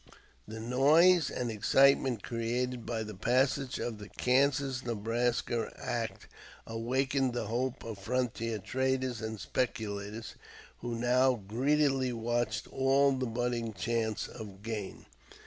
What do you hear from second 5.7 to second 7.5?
Act awakened the